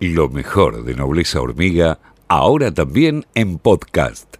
[0.00, 1.98] Lo mejor de Nobleza Hormiga,
[2.28, 4.36] ahora también en podcast.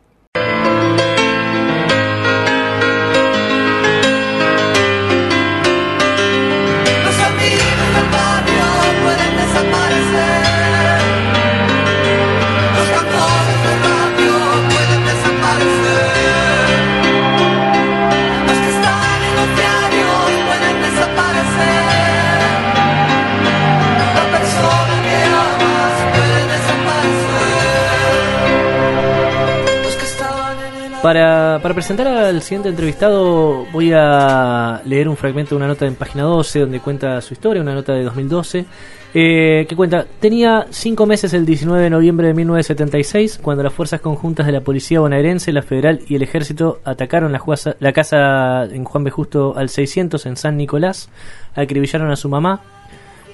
[31.02, 35.94] Para, para, presentar al siguiente entrevistado voy a leer un fragmento de una nota en
[35.94, 38.66] página 12 donde cuenta su historia, una nota de 2012,
[39.14, 44.00] eh, que cuenta, tenía cinco meses el 19 de noviembre de 1976 cuando las fuerzas
[44.00, 49.04] conjuntas de la Policía bonaerense, la Federal y el Ejército atacaron la, casa en Juan
[49.04, 49.10] B.
[49.10, 51.10] Justo al 600 en San Nicolás,
[51.54, 52.60] acribillaron a su mamá,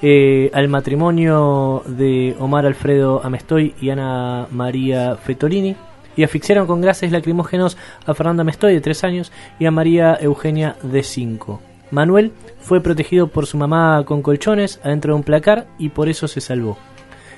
[0.03, 5.77] eh, al matrimonio de Omar Alfredo Amestoy y Ana María Fetolini,
[6.17, 7.77] y asfixiaron con gases lacrimógenos
[8.07, 11.61] a Fernanda Mestoy de 3 años y a María Eugenia de 5.
[11.91, 16.29] Manuel fue protegido por su mamá con colchones adentro de un placar y por eso
[16.29, 16.77] se salvó.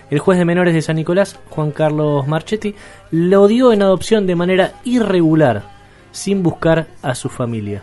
[0.08, 2.74] El juez de menores de San Nicolás, Juan Carlos Marchetti,
[3.10, 5.64] lo dio en adopción de manera irregular,
[6.12, 7.82] sin buscar a su familia.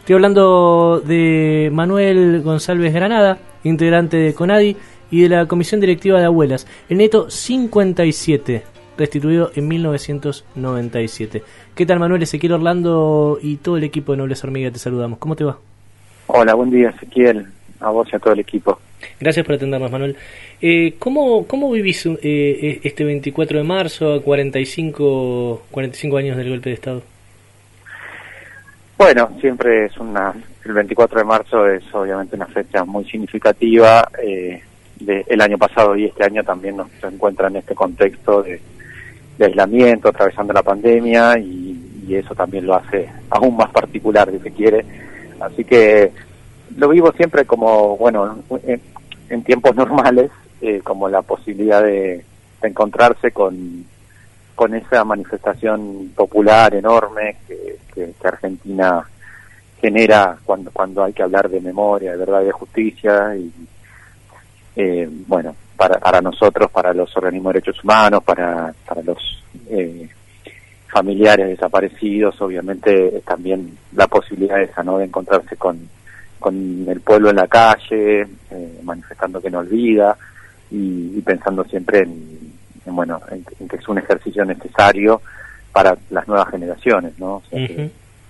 [0.00, 4.76] Estoy hablando de Manuel González Granada, integrante de CONADI
[5.12, 11.42] y de la Comisión Directiva de Abuelas, el neto 57 restituido en 1997.
[11.74, 14.70] ¿Qué tal Manuel, Ezequiel Orlando y todo el equipo de Nobles Hormiga?
[14.70, 15.18] Te saludamos.
[15.18, 15.58] ¿Cómo te va?
[16.26, 17.46] Hola, buen día Ezequiel,
[17.80, 18.78] a vos y a todo el equipo.
[19.20, 20.16] Gracias por atendernos Manuel.
[20.60, 26.50] Eh, ¿cómo, ¿Cómo vivís eh, eh este 24 de marzo a 45, 45 años del
[26.50, 27.02] golpe de Estado?
[28.96, 30.32] Bueno, siempre es una...
[30.64, 34.08] El 24 de marzo es obviamente una fecha muy significativa.
[34.22, 34.62] Eh,
[35.00, 38.60] de, el año pasado y este año también nos encuentra en este contexto de,
[39.42, 41.68] de aislamiento, atravesando la pandemia y,
[42.12, 44.84] eso también lo hace aún más particular, si se quiere.
[45.40, 46.12] Así que
[46.76, 48.38] lo vivo siempre como, bueno,
[49.30, 52.22] en, tiempos normales, eh, como la posibilidad de,
[52.62, 53.86] encontrarse con,
[54.54, 59.08] con esa manifestación popular enorme que, que, Argentina
[59.80, 63.50] genera cuando, cuando hay que hablar de memoria, de verdad y de justicia y
[64.76, 70.08] eh, bueno, para, para nosotros, para los organismos de derechos humanos, para, para los eh,
[70.86, 74.98] familiares desaparecidos, obviamente también la posibilidad esa, ¿no?
[74.98, 75.88] De encontrarse con,
[76.38, 80.16] con el pueblo en la calle, eh, manifestando que no olvida
[80.70, 82.52] y, pensando siempre en,
[82.86, 85.20] bueno, en, que es un ejercicio necesario
[85.72, 87.42] para las nuevas generaciones, ¿no?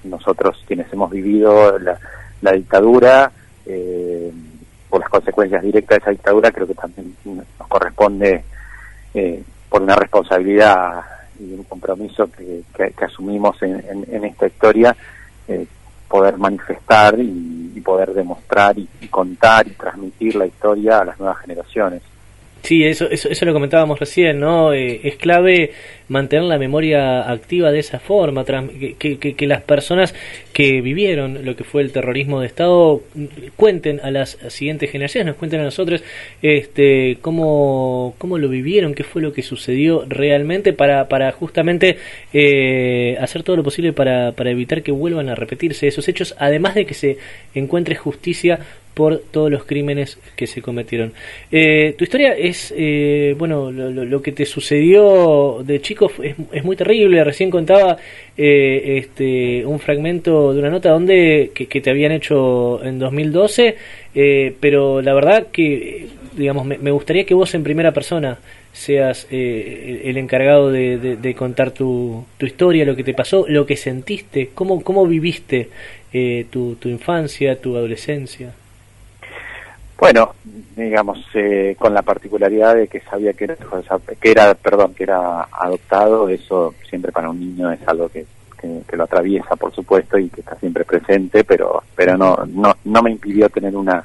[0.04, 1.98] nosotros quienes hemos vivido la,
[2.40, 3.30] la dictadura,
[3.66, 4.32] eh,
[4.92, 8.44] por las consecuencias directas de esa dictadura, creo que también nos corresponde
[9.14, 11.02] eh, por una responsabilidad
[11.40, 12.62] y un compromiso que,
[13.02, 14.94] asumimos en, esta historia,
[15.48, 15.66] eh,
[16.06, 22.02] poder manifestar y, poder demostrar y, contar y transmitir la historia a las nuevas generaciones.
[22.62, 24.72] Sí, eso, eso, eso lo comentábamos recién, ¿no?
[24.72, 25.72] Eh, es clave
[26.08, 30.14] mantener la memoria activa de esa forma, que, que, las personas
[30.52, 33.00] que vivieron lo que fue el terrorismo de Estado
[33.56, 36.04] cuenten a las siguientes generaciones, nos cuenten a nosotros
[36.42, 41.96] este, cómo, cómo lo vivieron, qué fue lo que sucedió realmente para, para justamente
[42.32, 46.74] eh, hacer todo lo posible para, para evitar que vuelvan a repetirse esos hechos, además
[46.74, 47.16] de que se
[47.54, 48.60] encuentre justicia
[48.94, 51.12] por todos los crímenes que se cometieron.
[51.50, 56.76] Eh, tu historia es, eh, bueno, lo, que te sucedió de chico es, es muy
[56.76, 57.24] terrible.
[57.24, 57.96] Recién contaba
[58.36, 63.76] eh, este, un fragmento de una nota donde que, te habían hecho en 2012,
[64.60, 68.38] pero la verdad que, digamos, me, gustaría que vos en primera persona
[68.72, 74.50] seas el encargado de, contar tu, tu, historia, lo que te pasó, lo que sentiste,
[74.54, 75.68] cómo, cómo viviste
[76.50, 78.54] tu, tu infancia, tu adolescencia.
[80.02, 80.34] Bueno,
[80.74, 83.56] digamos, eh, con la particularidad de que sabía que era,
[84.20, 88.26] que era, perdón, que era adoptado, eso siempre para un niño es algo que,
[88.60, 93.02] que, lo atraviesa, por supuesto, y que está siempre presente, pero, pero no, no, no
[93.02, 94.04] me impidió tener una,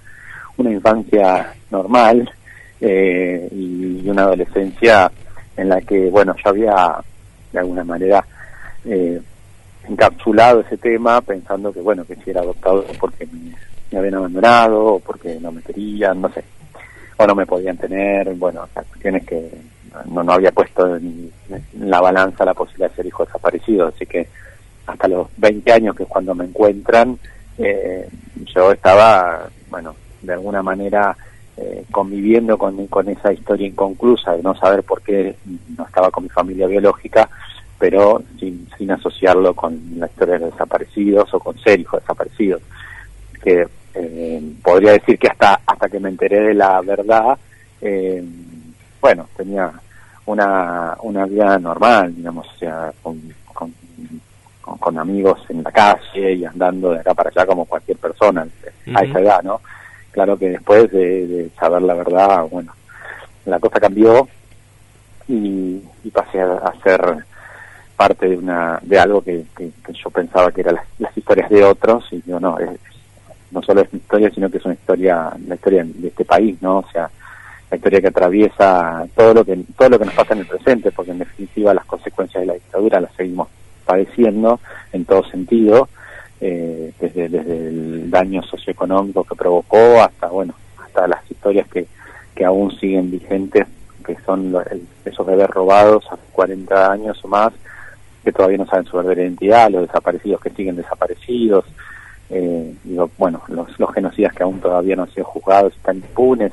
[0.58, 2.30] una infancia normal
[2.80, 5.12] eh, y una adolescencia
[5.56, 6.98] en la que, bueno, yo había
[7.52, 8.24] de alguna manera
[8.86, 9.20] eh,
[9.90, 13.56] encapsulado ese tema pensando que, bueno, que si era adoptado porque me
[13.92, 16.44] me habían abandonado o porque no me querían, no sé,
[17.18, 19.50] o no me podían tener, bueno, cuestiones que
[20.06, 21.32] no, no había puesto en,
[21.80, 24.28] la balanza la posibilidad de ser hijo desaparecido, así que
[24.86, 27.18] hasta los 20 años, que es cuando me encuentran,
[27.58, 28.08] eh,
[28.56, 31.16] yo estaba, bueno, de alguna manera
[31.58, 35.36] eh, conviviendo con, con esa historia inconclusa de no saber por qué
[35.76, 37.30] no estaba con mi familia biológica,
[37.80, 42.62] pero sin, sin asociarlo con la historia de desaparecidos o con ser hijo desaparecidos.
[43.44, 43.68] Que
[44.28, 47.38] eh, podría decir que hasta, hasta que me enteré de la verdad,
[47.80, 48.22] eh,
[49.00, 49.72] bueno, tenía
[50.26, 53.22] una, una vida normal, digamos, o sea, con,
[53.54, 53.74] con,
[54.62, 58.46] con, amigos en la calle y andando de acá para allá como cualquier persona
[58.94, 59.62] a esa edad, ¿no?
[60.12, 62.74] Claro que después de, saber la verdad, bueno,
[63.46, 64.28] la cosa cambió
[65.28, 65.82] y,
[66.14, 67.24] pasé a, ser
[67.96, 69.46] parte de una de algo que,
[69.94, 72.70] yo pensaba que eran las, historias de otros y yo no, es,
[73.52, 76.62] no solo es mi historia, sino que es una historia, la historia de este país,
[76.62, 76.80] ¿no?
[76.80, 77.10] O sea,
[77.70, 80.92] la historia que atraviesa todo lo que todo lo que nos pasa en el presente,
[80.92, 83.50] porque en definitiva las consecuencias de la dictadura las seguimos
[83.86, 84.60] padeciendo
[84.92, 85.90] en todo sentido,
[86.40, 90.54] eh, desde, desde el daño socioeconómico que provocó hasta bueno
[90.84, 91.88] hasta las historias que,
[92.36, 93.68] que aún siguen vigentes,
[94.06, 94.56] que son
[95.04, 97.54] esos bebés robados hace 40 años o más,
[98.24, 101.66] que todavía no saben su verdadera identidad, los desaparecidos que siguen desaparecidos,
[102.30, 106.52] eh, digo, bueno, los, los genocidas que aún todavía no han sido juzgados están impunes,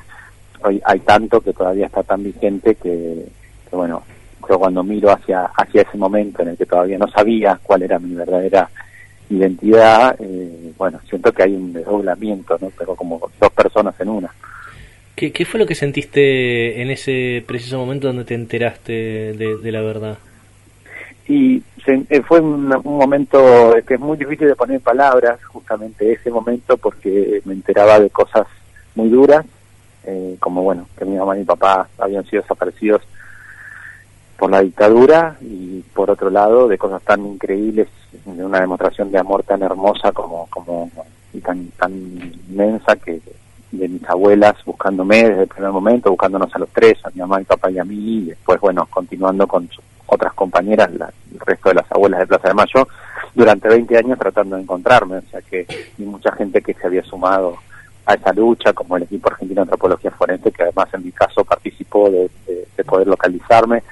[0.63, 3.27] hoy hay tanto que todavía está tan vigente que,
[3.71, 4.03] bueno,
[4.49, 7.99] yo cuando miro hacia, hacia ese momento en el que todavía no sabía cuál era
[7.99, 8.69] mi verdadera
[9.31, 12.71] identidad, eh, bueno, siento que hay un desdoblamiento, ¿no?
[12.79, 14.31] Pero como dos personas en una.
[15.17, 18.93] ¿Qué, ¿Qué fue lo que sentiste en ese preciso momento donde te enteraste
[19.33, 20.19] de, la verdad?
[21.29, 26.77] Y eh, fue un, momento que es muy difícil de poner palabras, justamente ese momento,
[26.77, 28.47] porque me enteraba de cosas
[28.95, 29.45] muy duras,
[30.05, 33.03] eh, como bueno, que mi mamá y mi papá habían sido desaparecidos
[34.39, 37.89] por la dictadura y por otro lado de cosas tan increíbles,
[38.25, 40.91] de una demostración de amor tan hermosa como, como
[41.33, 41.93] y tan, tan
[42.49, 43.21] inmensa que
[43.73, 47.39] de mis abuelas buscándome desde el primer momento, buscándonos a los tres, a mi mamá,
[47.39, 49.69] mi papá y a mí, y después, bueno, continuando con
[50.07, 52.89] otras compañeras, el resto de las abuelas de Plaza de Mayo,
[53.35, 57.03] durante 20 años tratando de encontrarme, o sea que hay mucha gente que se había
[57.03, 57.57] sumado
[58.07, 61.45] a esa lucha, como el equipo argentino de antropología forense, que además en mi caso
[61.45, 62.31] participó de,
[62.85, 63.83] poder localizarme.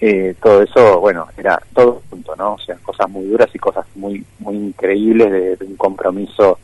[0.00, 2.54] Eh, todo eso, bueno, era todo junto, ¿no?
[2.54, 6.58] O sea, cosas muy duras y cosas muy muy increíbles de, un compromiso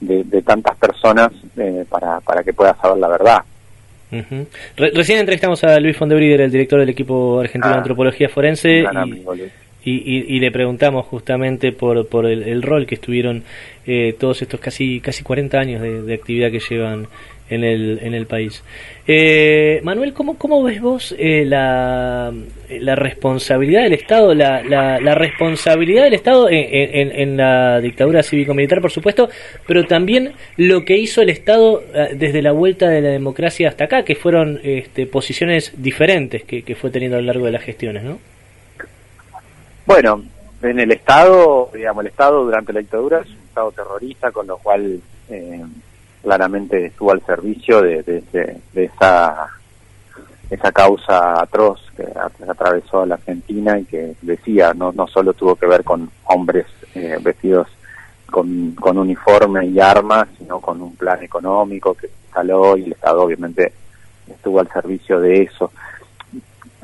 [0.00, 3.42] de, tantas personas eh, para, para que pueda saber la verdad.
[4.76, 8.84] Recién entrevistamos a Luis Fondebrider, el director del equipo argentino de ah, antropología forense.
[9.82, 13.44] Y, y, le preguntamos justamente por, por el, rol que estuvieron
[13.86, 17.06] eh, todos estos casi casi 40 años de, actividad que llevan
[17.50, 18.62] en el, en el país.
[19.06, 22.32] Eh, Manuel, ¿cómo, ¿cómo ves vos eh, la,
[22.68, 28.90] la responsabilidad del Estado, la, la, responsabilidad del Estado en, en, la dictadura cívico-militar, por
[28.90, 29.28] supuesto,
[29.66, 31.82] pero también lo que hizo el Estado
[32.14, 36.74] desde la vuelta de la democracia hasta acá, que fueron este, posiciones diferentes que, que
[36.74, 38.18] fue teniendo a lo largo de las gestiones, ¿no?
[39.86, 40.22] Bueno,
[40.62, 44.58] en el Estado, digamos, el Estado durante la dictadura es un Estado terrorista, con lo
[44.58, 45.64] cual eh,
[46.22, 48.22] claramente estuvo al servicio de,
[48.74, 52.04] esa causa atroz que
[52.48, 56.66] atravesó a la Argentina y que decía, no, no solo tuvo que ver con hombres
[56.94, 57.68] eh, vestidos
[58.30, 63.22] con, con uniforme y armas, sino con un plan económico que instaló y el Estado
[63.22, 63.72] obviamente
[64.28, 65.72] estuvo al servicio de eso.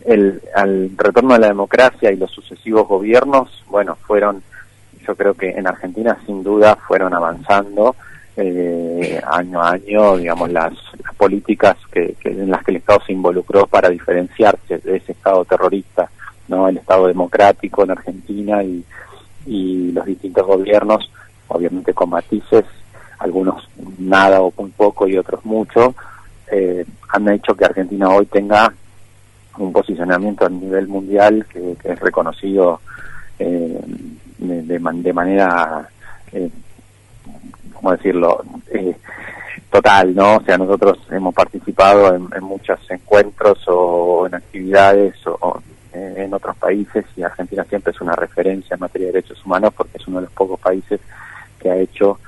[0.04, 4.42] El, al retorno de la democracia y los sucesivos gobiernos, bueno, fueron,
[5.06, 7.96] yo creo que en Argentina sin duda fueron avanzando
[8.36, 10.72] eh, año a año, digamos, las,
[11.16, 16.10] políticas que, en las que el Estado se involucró para diferenciarse de ese Estado terrorista,
[16.48, 16.68] ¿no?
[16.68, 18.84] El Estado democrático en Argentina y,
[19.46, 21.10] y los distintos gobiernos,
[21.48, 22.64] obviamente con matices,
[23.18, 23.66] algunos
[23.98, 25.94] nada o muy poco y otros mucho,
[26.50, 28.72] eh, han hecho que Argentina hoy tenga
[29.58, 32.80] un posicionamiento a nivel mundial que, es reconocido
[33.38, 33.80] eh,
[34.38, 35.88] de, de, manera,
[36.32, 36.50] eh,
[37.86, 38.96] ¿cómo decirlo?, eh,
[39.70, 40.38] total, ¿no?
[40.38, 45.62] O sea, nosotros hemos participado en, muchos encuentros o en actividades o,
[45.92, 49.98] en otros países y Argentina siempre es una referencia en materia de derechos humanos porque
[49.98, 51.00] es uno de los pocos países
[51.58, 52.18] que ha hecho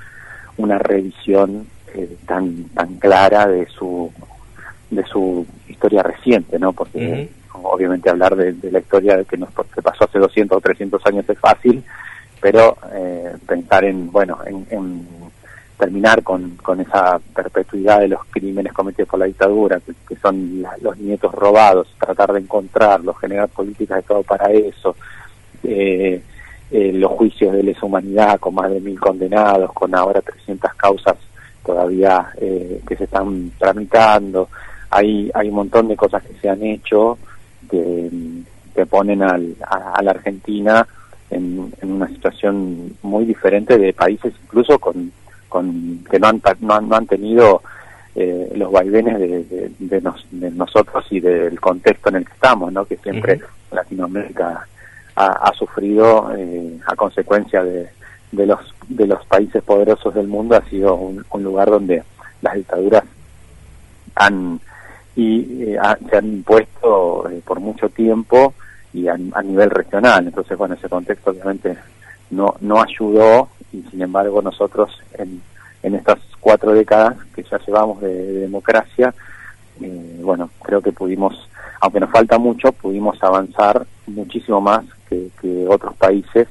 [0.57, 1.67] una revisión
[2.25, 4.11] tan tan clara de su
[4.89, 6.73] de su historia reciente, ¿no?
[6.73, 7.29] Porque
[7.61, 11.37] obviamente hablar de, la historia que nos que pasó hace 200 o 300 años es
[11.37, 11.83] fácil,
[12.41, 15.07] pero eh, pensar en, bueno, en,
[15.79, 20.97] terminar con, con esa perpetuidad de los crímenes cometidos por la dictadura, que, son los
[20.97, 24.97] nietos robados, tratar de encontrarlos, generar políticas de todo para eso,
[25.63, 26.21] eh,
[26.69, 31.15] eh, los juicios de lesa humanidad con más de mil condenados, con ahora 300 causas
[31.65, 34.49] todavía eh, que se están tramitando.
[34.89, 37.17] Hay, hay un montón de cosas que se han hecho
[37.71, 38.09] que,
[38.75, 40.85] que ponen al, a, la Argentina
[41.29, 45.11] en, en, una situación muy diferente de países incluso con,
[45.49, 47.61] con que no han, no han, no han tenido
[48.15, 52.71] eh, los vaivenes de, de, nos, de, nosotros y del contexto en el que estamos,
[52.71, 52.85] ¿no?
[52.85, 53.41] que siempre
[53.71, 54.67] Latinoamérica
[55.15, 57.89] ha, ha sufrido eh, a consecuencia de,
[58.31, 62.03] de los de los países poderosos del mundo ha sido un, un lugar donde
[62.41, 63.03] las dictaduras
[64.15, 64.59] han
[65.15, 65.79] y eh,
[66.09, 68.53] se han impuesto eh, por mucho tiempo
[68.93, 71.77] y a, a, nivel regional entonces bueno ese contexto obviamente
[72.31, 75.41] no no ayudó y sin embargo nosotros en,
[75.83, 79.13] en estas cuatro décadas que ya llevamos de, de democracia
[79.81, 81.49] eh, bueno creo que pudimos
[81.81, 86.47] aunque nos falta mucho pudimos avanzar muchísimo más que, que otros países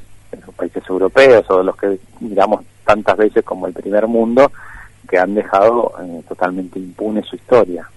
[0.47, 4.50] los países europeos o los que miramos tantas veces como el primer mundo,
[5.09, 7.88] que han dejado eh, totalmente impune su historia.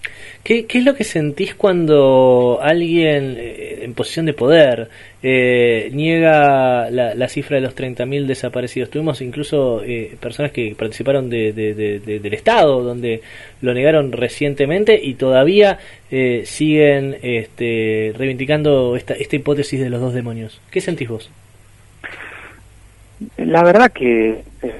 [0.42, 4.88] ¿Qué, ¿Qué, es lo que sentís cuando alguien eh, en posición de poder
[5.22, 8.90] eh, niega la, la, cifra de los 30.000 desaparecidos?
[8.90, 13.22] Tuvimos incluso eh, personas que participaron de, de, de, del Estado, donde
[13.60, 15.78] lo negaron recientemente y todavía
[16.10, 20.60] eh, siguen este, reivindicando esta, esta hipótesis de los dos demonios.
[20.72, 21.30] ¿Qué sentís vos?
[23.36, 24.74] La verdad que, eh,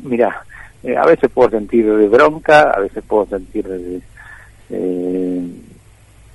[0.00, 0.44] mira,
[0.82, 4.00] eh, a veces puedo sentir de bronca, a veces puedo sentir de,
[4.70, 5.42] eh,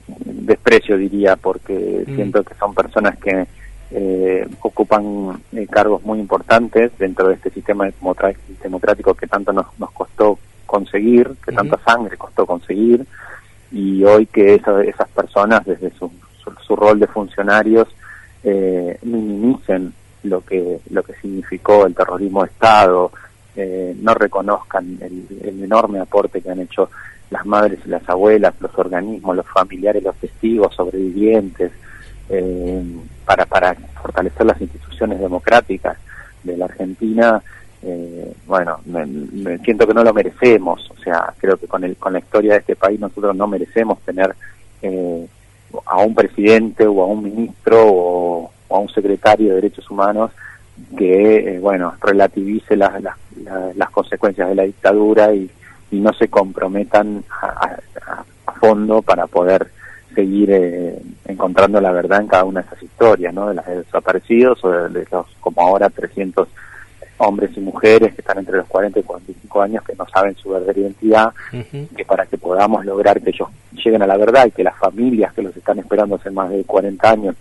[0.07, 2.15] desprecio, diría, porque mm.
[2.15, 3.45] siento que son personas que
[3.91, 7.85] eh, ocupan eh, cargos muy importantes dentro de este sistema
[8.63, 11.55] democrático que tanto nos, nos costó conseguir, que mm.
[11.55, 13.05] tanta sangre costó conseguir,
[13.71, 16.11] y hoy que esa, esas personas, desde su,
[16.43, 17.87] su, su rol de funcionarios,
[18.43, 23.11] eh, minimicen lo que lo que significó el terrorismo de Estado,
[23.55, 26.89] eh, no reconozcan el, el, enorme aporte que han hecho
[27.29, 31.71] las madres y las abuelas, los organismos, los familiares, los testigos, sobrevivientes,
[32.29, 32.83] eh,
[33.25, 35.97] para, para fortalecer las instituciones democráticas
[36.43, 37.41] de la Argentina,
[37.81, 42.13] eh, bueno, me, siento que no lo merecemos, o sea, creo que con, el, con
[42.13, 44.33] la historia de este país nosotros no merecemos tener
[44.81, 45.27] eh,
[45.85, 50.31] a un presidente o a un ministro o a un secretario de Derechos Humanos
[50.97, 53.15] que, eh, bueno, relativice las, las,
[53.75, 55.49] las, consecuencias de la dictadura y,
[55.91, 57.47] y no se comprometan a,
[58.07, 59.67] a, a, fondo para poder
[60.15, 63.49] seguir eh, encontrando la verdad en cada una de esas historias, ¿no?
[63.49, 66.47] De las desaparecidos o de, de los, como ahora, 300
[67.17, 70.49] hombres y mujeres que están entre los 40 y 45 años que no saben su
[70.49, 71.87] verdadera identidad, uh -huh.
[71.95, 75.33] que para que podamos lograr que ellos lleguen a la verdad y que las familias
[75.33, 77.35] que los están esperando hace más de 40 años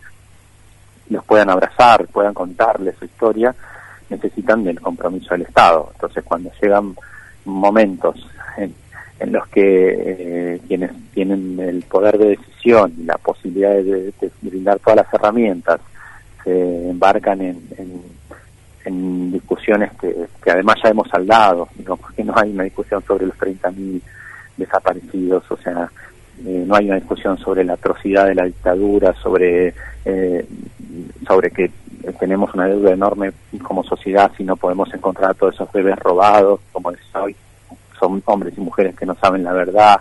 [1.12, 3.54] los puedan abrazar, puedan contarles su historia,
[4.10, 5.90] necesitan del compromiso del Estado.
[5.94, 6.94] Entonces, cuando llegan
[7.44, 8.26] momentos
[8.56, 8.74] en,
[9.20, 14.78] en los que eh, quienes tienen el poder de decisión y la posibilidad de, brindar
[14.78, 15.80] todas las herramientas
[16.44, 18.02] se embarcan en, en,
[18.84, 21.96] en discusiones que, que, además ya hemos saldado, ¿no?
[21.96, 24.00] porque no hay una discusión sobre los 30.000
[24.56, 25.88] desaparecidos, o sea,
[26.44, 30.46] eh, no hay una discusión sobre la atrocidad de la dictadura, sobre eh,
[31.26, 31.70] sobre que
[32.18, 33.32] tenemos una deuda enorme
[33.62, 37.36] como sociedad si no podemos encontrar a todos esos bebés robados, como hoy,
[37.98, 40.00] son hombres y mujeres que no saben la verdad.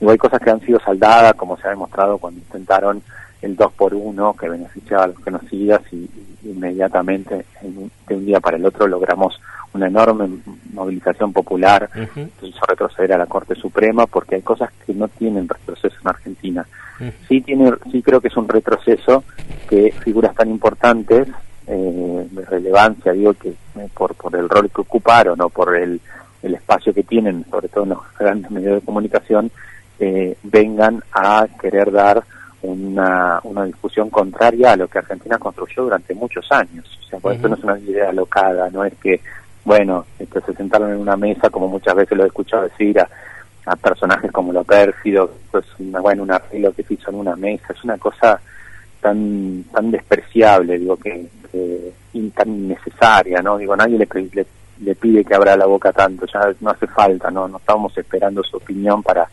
[0.00, 3.02] Y hay cosas que han sido saldadas, como se ha demostrado cuando intentaron
[3.42, 6.08] el 2 por 1 que beneficiaba a los genocidas y,
[6.42, 9.40] y inmediatamente en, de un día para el otro logramos
[9.74, 10.28] una enorme
[10.72, 12.28] movilización popular, uh -huh.
[12.42, 16.66] hizo retroceder a la Corte Suprema porque hay cosas que no tienen retroceso en Argentina.
[17.00, 17.12] Uh -huh.
[17.28, 19.24] Sí tiene, sí creo que es un retroceso
[19.68, 21.28] que figuras tan importantes
[21.66, 26.00] eh, de relevancia, digo que eh, por por el rol que ocuparon o por el,
[26.42, 29.50] el espacio que tienen, sobre todo en los grandes medios de comunicación,
[30.00, 32.22] eh, vengan a querer dar
[32.62, 36.86] una, una discusión contraria a lo que Argentina construyó durante muchos años.
[37.04, 37.36] O sea, por uh -huh.
[37.36, 39.20] esto no es una idea alocada, no es que
[39.68, 43.08] bueno, este, se sentaron en una mesa, como muchas veces lo he escuchado decir a,
[43.66, 47.36] a personajes como lo pérfido, pues una, bueno, un arreglo que se hizo en una
[47.36, 48.40] mesa, es una cosa
[49.02, 53.58] tan tan despreciable, digo, que, que y tan innecesaria, ¿no?
[53.58, 54.46] Digo, nadie le, le,
[54.80, 57.46] le, pide que abra la boca tanto, ya no hace falta, ¿no?
[57.46, 59.28] No estamos esperando su opinión para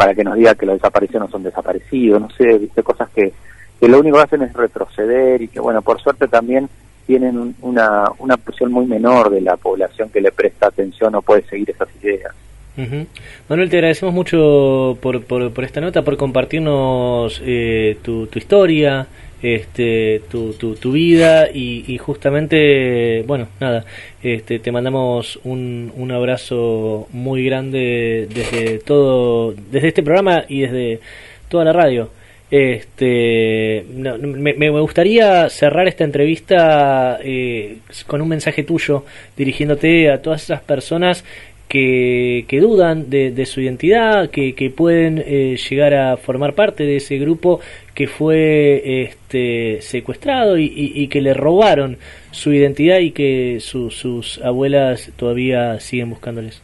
[0.00, 3.34] para que nos diga que los desaparecidos no son desaparecidos, no sé, viste, cosas que,
[3.78, 6.70] que lo único que hacen es retroceder y que, bueno, por suerte también
[7.06, 11.20] tienen un, una, una porción muy menor de la población que le presta atención o
[11.20, 12.32] puede seguir esas ideas.
[12.78, 13.04] Uh.
[13.50, 19.06] Manuel, te agradecemos mucho por, por, esta nota, por compartirnos eh, tu, historia,
[19.42, 23.84] este, tu, tu, vida y, justamente, bueno, nada,
[24.22, 31.00] este, te mandamos un, un abrazo muy grande desde todo, desde este programa y desde
[31.48, 32.10] toda la radio.
[32.50, 37.78] Este, me, gustaría cerrar esta entrevista eh,
[38.08, 39.04] con un mensaje tuyo
[39.36, 41.24] dirigiéndote a todas esas personas
[41.70, 46.96] que, que dudan de, su identidad, que, que pueden eh, llegar a formar parte de
[46.96, 47.60] ese grupo
[47.94, 51.96] que fue este, secuestrado y, que le robaron
[52.32, 56.60] su identidad y que sus abuelas todavía siguen buscándoles.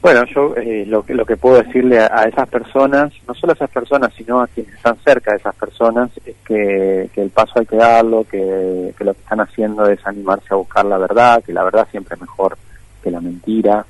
[0.00, 3.70] Bueno, yo eh, lo, lo que puedo decirle a, esas personas, no solo a esas
[3.70, 7.76] personas, sino a quienes están cerca de esas personas, es que, el paso hay que
[7.76, 11.88] darlo, que, lo que están haciendo es animarse a buscar la verdad, que la verdad
[11.90, 12.56] siempre es mejor
[13.02, 13.84] que la mentira,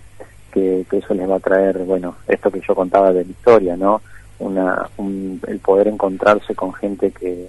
[0.51, 4.01] que, eso les va a traer, bueno, esto que yo contaba de la historia, ¿no?
[4.39, 4.89] Una,
[5.47, 7.49] el poder encontrarse con gente que,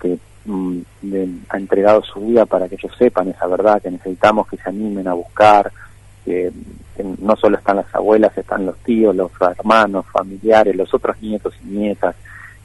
[0.00, 0.78] que mm,
[1.48, 5.08] ha entregado su vida para que ellos sepan esa verdad, que necesitamos que se animen
[5.08, 5.72] a buscar,
[6.24, 6.52] que,
[7.18, 11.68] no solo están las abuelas, están los tíos, los hermanos, familiares, los otros nietos y
[11.68, 12.14] nietas,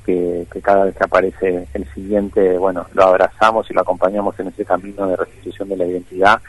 [0.06, 4.66] que, cada vez que aparece el siguiente, bueno, lo abrazamos y lo acompañamos en ese
[4.66, 6.42] camino de restitución de la identidad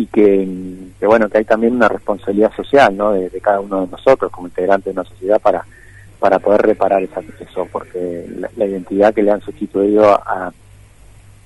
[0.00, 3.12] y que, bueno, que hay también una responsabilidad social, ¿no?
[3.12, 5.64] De, cada uno de nosotros como integrantes de una sociedad para
[6.18, 8.26] para poder reparar esa, eso, porque
[8.56, 10.52] la, identidad que le han sustituido a,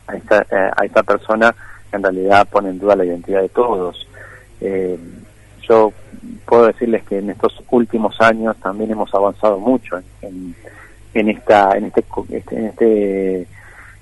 [0.08, 1.54] a, esta, a esta persona
[1.92, 4.04] en realidad pone en duda la identidad de todos
[4.60, 4.98] eh,
[5.62, 5.92] yo
[6.44, 10.54] puedo decirles que en estos últimos años también hemos avanzado mucho en,
[11.14, 12.04] en, esta en este,
[12.50, 13.46] en este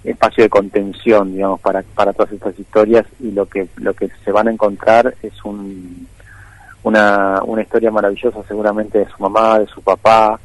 [0.05, 4.33] espacio de contención digamos para para todas estas historias y lo que lo que se
[4.33, 6.09] van a encontrar es un
[6.83, 10.39] una, una historia maravillosa seguramente de su mamá de su papá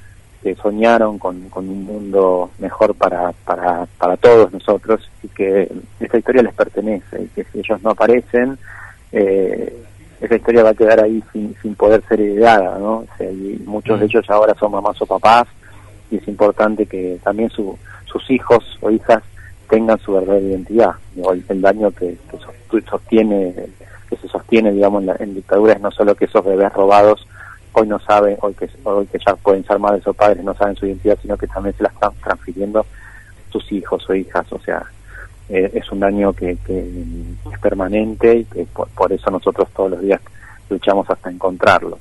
[0.44, 6.18] que soñaron con, con un mundo mejor para, para, para todos nosotros y que esta
[6.18, 8.58] historia les pertenece y que si ellos no aparecen
[9.12, 9.84] eh,
[10.22, 13.06] esa historia va a quedar ahí sin, sin poder ser heredada, ¿no?
[13.20, 15.48] y muchos de ellos ahora son mamás o papás
[16.10, 19.22] y es importante que también su, sus hijos o hijas
[19.70, 20.92] tengan su verdadera identidad.
[21.50, 22.18] El, daño que,
[22.72, 23.54] que sostiene,
[24.10, 27.28] que se sostiene, digamos, en, la, en dictaduras no solo que esos bebés robados
[27.80, 30.76] hoy no saben, hoy que, hoy que ya pueden ser madres o padres, no saben
[30.76, 32.86] su identidad, sino que también se la están transfiriendo
[33.52, 34.52] sus hijos o hijas.
[34.52, 34.84] O sea,
[35.50, 40.20] eh, es un daño que, es permanente y que por, eso nosotros todos los días
[40.70, 42.00] luchamos hasta encontrarlos.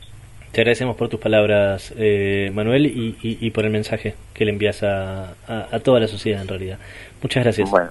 [0.51, 5.35] Te agradecemos por tus palabras, eh, Manuel, y, por el mensaje que le envías a,
[5.47, 6.79] a, toda la sociedad en realidad.
[7.23, 7.71] Muchas gracias.
[7.71, 7.91] Bueno,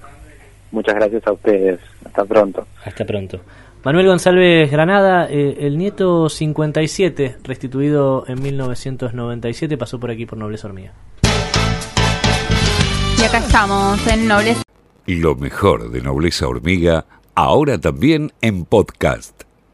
[0.71, 1.79] muchas gracias a ustedes.
[2.05, 2.67] Hasta pronto.
[2.83, 3.39] Hasta pronto.
[3.83, 10.67] Manuel González Granada, eh, el nieto 57, restituido en 1997, pasó por aquí por Nobleza
[10.67, 10.93] Hormiga.
[13.19, 14.65] Y acá estamos en Nobleza
[15.07, 19.44] lo mejor de Nobleza Hormiga, ahora también en podcast.